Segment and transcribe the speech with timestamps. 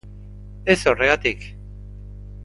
[0.73, 1.45] Ez horregatik!